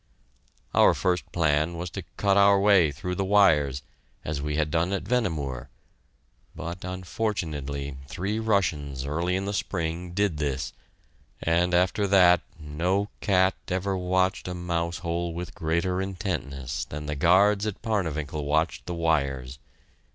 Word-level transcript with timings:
Our 0.73 0.95
first 0.95 1.31
plan 1.31 1.77
was 1.77 1.91
to 1.91 2.01
cut 2.17 2.35
our 2.35 2.59
way 2.59 2.91
through 2.91 3.13
the 3.13 3.23
wires, 3.23 3.83
as 4.25 4.41
we 4.41 4.55
had 4.55 4.71
done 4.71 4.91
at 4.93 5.03
Vehnemoor, 5.03 5.69
but, 6.55 6.83
unfortunately, 6.83 7.97
three 8.07 8.39
Russians, 8.39 9.05
early 9.05 9.35
in 9.35 9.45
the 9.45 9.53
spring, 9.53 10.13
did 10.13 10.37
this 10.37 10.73
and 11.43 11.75
after 11.75 12.07
that 12.07 12.41
no 12.57 13.09
cat 13.19 13.53
ever 13.67 13.95
watched 13.95 14.47
a 14.47 14.55
mouse 14.55 14.97
hole 14.97 15.35
with 15.35 15.53
greater 15.53 16.01
intentness 16.01 16.83
than 16.83 17.05
the 17.05 17.15
guards 17.15 17.67
at 17.67 17.83
Parnewinkel 17.83 18.43
watched 18.43 18.87
the 18.87 18.95
wires. 18.95 19.59